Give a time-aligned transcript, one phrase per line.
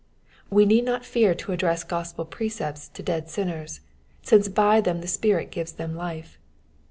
[0.49, 3.81] We need not fear to address gospel precepts to dead sinners,
[4.23, 6.39] since by them the Spirit gives them life.